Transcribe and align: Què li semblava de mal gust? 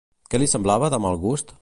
Què 0.33 0.39
li 0.41 0.47
semblava 0.53 0.91
de 0.95 1.01
mal 1.07 1.23
gust? 1.29 1.49